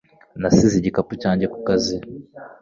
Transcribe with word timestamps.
Nasize 0.41 0.75
igikapu 0.77 1.13
cyanjye 1.21 1.45
ku 1.53 1.59
kazi 1.67 1.95